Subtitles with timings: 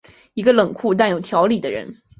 [0.33, 2.01] 一个冷酷但有条理的人。